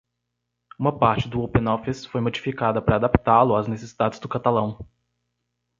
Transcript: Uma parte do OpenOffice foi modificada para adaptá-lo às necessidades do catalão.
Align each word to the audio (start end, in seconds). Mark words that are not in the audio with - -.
Uma 0.79 0.97
parte 0.97 1.29
do 1.29 1.43
OpenOffice 1.43 2.07
foi 2.09 2.21
modificada 2.21 2.81
para 2.81 2.95
adaptá-lo 2.95 3.55
às 3.55 3.67
necessidades 3.67 4.17
do 4.17 4.27
catalão. 4.27 4.79